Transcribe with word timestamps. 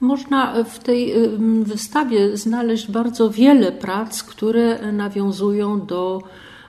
Można 0.00 0.64
w 0.64 0.78
tej 0.78 1.14
wystawie 1.62 2.36
znaleźć 2.36 2.90
bardzo 2.90 3.30
wiele 3.30 3.72
prac, 3.72 4.22
które 4.22 4.92
nawiązują 4.92 5.86
do 5.86 6.22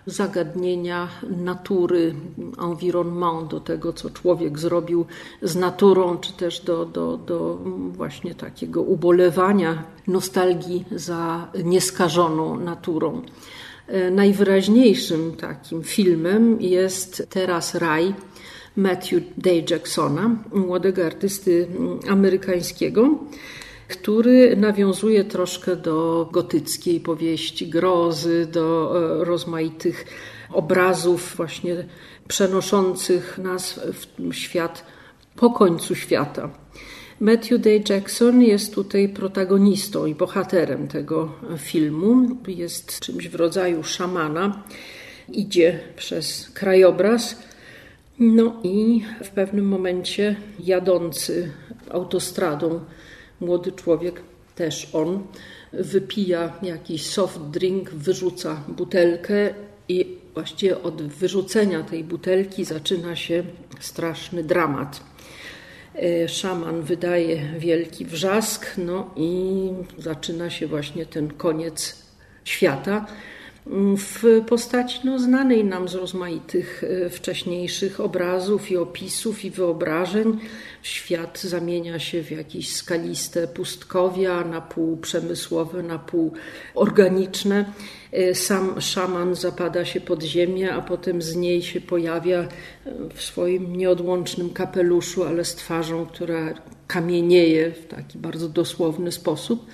zagadnienia 0.08 1.08
natury, 1.38 2.16
environnement, 2.64 3.52
do 3.52 3.60
tego, 3.60 3.94
co 3.94 4.10
człowiek 4.10 4.60
zrobił 4.60 5.06
z 5.42 5.56
naturą, 5.56 6.18
czy 6.18 6.34
też 6.34 6.60
do, 6.60 6.86
do, 6.86 7.18
do 7.18 7.60
właśnie 7.92 8.36
takiego 8.36 8.82
ubolewania, 8.82 9.84
nostalgii 10.08 10.86
za 10.92 11.48
nieskażoną 11.64 12.60
naturą. 12.60 13.22
E, 13.88 14.12
najwyraźniejszym 14.12 15.36
takim 15.36 15.84
filmem 15.84 16.62
jest 16.62 17.28
Teraz 17.30 17.76
Raj 17.76 18.14
Matthew 18.78 19.24
Day 19.38 19.66
Jacksona, 19.70 20.36
młodego 20.54 21.06
artysty 21.06 21.68
amerykańskiego 22.10 23.20
który 23.88 24.58
nawiązuje 24.58 25.24
troszkę 25.24 25.76
do 25.76 26.30
gotyckiej 26.32 27.00
powieści 27.00 27.68
grozy, 27.68 28.48
do 28.52 28.94
e, 29.22 29.26
rozmaitych 29.26 30.06
obrazów 30.52 31.34
właśnie 31.38 31.86
przenoszących 32.28 33.38
nas 33.38 33.80
w 34.20 34.34
świat 34.34 34.86
po 35.36 35.50
końcu 35.50 35.96
świata. 35.96 36.50
Matthew 37.20 37.62
Day 37.62 37.84
Jackson 37.90 38.42
jest 38.42 38.76
tutaj 38.76 39.10
protagonistą 39.10 40.06
i 40.06 40.16
bohaterem 40.16 40.88
tego 40.88 41.32
filmu. 41.58 42.38
Jest 42.48 43.00
czymś 43.00 43.28
w 43.28 43.36
rodzaju 43.36 43.84
szamana. 43.84 44.64
Idzie 45.30 45.80
przez 45.96 46.50
krajobraz. 46.54 47.36
No 48.20 48.60
i 48.64 49.04
w 49.24 49.30
pewnym 49.30 49.68
momencie 49.68 50.36
jadący 50.60 51.52
autostradą 51.92 52.80
młody 53.40 53.72
człowiek, 53.72 54.22
też 54.56 54.90
on, 54.94 55.24
wypija 55.74 56.54
jakiś 56.62 57.06
soft 57.06 57.42
drink, 57.42 57.90
wyrzuca 57.90 58.64
butelkę 58.68 59.54
i 59.90 60.18
właściwie 60.34 60.82
od 60.82 61.02
wyrzucenia 61.02 61.84
tej 61.84 62.04
butelki 62.04 62.66
zaczyna 62.66 63.16
się 63.16 63.44
straszny 63.80 64.44
dramat. 64.44 65.04
E, 65.96 66.28
szaman 66.28 66.82
wydaje 66.82 67.60
wielki 67.60 68.06
wrzask, 68.06 68.78
no 68.78 69.14
i 69.16 69.70
zaczyna 69.98 70.50
się 70.50 70.68
właśnie 70.68 71.06
ten 71.06 71.34
koniec 71.34 72.06
świata 72.44 73.06
w 73.98 74.42
postaci 74.48 75.00
no, 75.04 75.20
znanej 75.20 75.66
nam 75.66 75.88
z 75.88 75.96
rozmaitych 75.96 76.84
e, 76.84 77.10
wcześniejszych 77.10 78.00
obrazów 78.00 78.72
i 78.72 78.78
opisów 78.78 79.46
i 79.46 79.52
wyobrażeń. 79.52 80.40
Świat 80.82 81.42
zamienia 81.42 82.00
się 82.00 82.24
w 82.24 82.32
jakieś 82.32 82.76
skaliste 82.76 83.48
pustkowia, 83.48 84.44
na 84.44 84.62
pół 84.62 84.98
przemysłowe, 84.98 85.84
na 85.84 86.00
pół 86.00 86.34
organiczne. 86.76 87.66
E, 88.12 88.36
sam 88.36 88.82
szaman 88.82 89.36
zapada 89.36 89.86
się 89.86 90.02
pod 90.02 90.24
ziemię, 90.24 90.74
a 90.74 90.82
potem 90.82 91.22
z 91.22 91.36
niej 91.36 91.62
się 91.62 91.82
pojawia 91.82 92.40
e, 92.40 92.48
w 93.14 93.22
swoim 93.22 93.76
nieodłącznym 93.76 94.50
kapeluszu, 94.50 95.24
ale 95.24 95.46
z 95.46 95.56
twarzą, 95.56 96.06
która 96.06 96.54
kamienieje 96.88 97.72
w 97.72 97.88
taki 97.88 98.18
bardzo 98.18 98.50
dosłowny 98.50 99.12
sposób. 99.12 99.66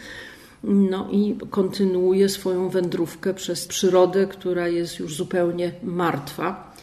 No 0.63 1.07
i 1.11 1.35
kontynuuje 1.49 2.29
swoją 2.29 2.69
wędrówkę 2.69 3.33
przez 3.33 3.67
przyrodę, 3.67 4.27
która 4.27 4.67
jest 4.67 4.99
już 4.99 5.15
zupełnie 5.15 5.71
martwa, 5.83 6.73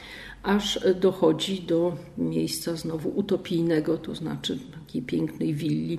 aż 0.42 0.80
dochodzi 1.00 1.62
do 1.62 1.96
miejsca 2.18 2.76
znowu 2.76 3.08
utopijnego, 3.08 3.98
to 3.98 4.14
znaczy 4.14 4.58
takiej 4.80 5.02
pięknej 5.02 5.54
willi 5.54 5.98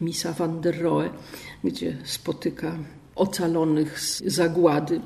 Misa 0.00 0.32
van 0.32 0.60
der 0.60 0.82
Rohe, 0.82 1.10
gdzie 1.64 1.96
spotyka 2.04 2.78
ocalonych 3.14 4.00
z 4.00 4.22
zagłady. 4.24 5.00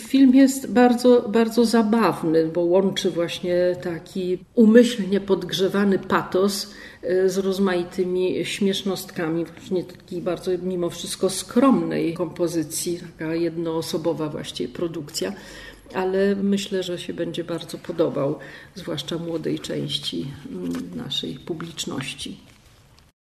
Film 0.00 0.34
jest 0.34 0.72
bardzo, 0.72 1.28
bardzo 1.28 1.64
zabawny, 1.64 2.46
bo 2.46 2.60
łączy 2.60 3.10
właśnie 3.10 3.76
taki 3.82 4.38
umyślnie 4.54 5.20
podgrzewany 5.20 5.98
patos 5.98 6.74
e, 7.02 7.28
z 7.28 7.38
rozmaitymi 7.38 8.44
śmiesznostkami, 8.44 9.44
właśnie 9.44 9.84
takiej 9.84 10.22
bardzo 10.22 10.50
mimo 10.62 10.90
wszystko 10.90 11.30
skromnej 11.30 12.14
kompozycji, 12.14 13.00
taka 13.18 13.34
jednoosobowa 13.34 14.28
właściwie 14.28 14.74
produkcja, 14.74 15.32
ale 15.94 16.36
myślę, 16.36 16.82
że 16.82 16.98
się 16.98 17.14
będzie 17.14 17.44
bardzo 17.44 17.78
podobał, 17.78 18.38
zwłaszcza 18.74 19.18
młodej 19.18 19.58
części 19.58 20.26
mm, 20.50 20.72
naszej 20.96 21.34
publiczności. 21.34 22.51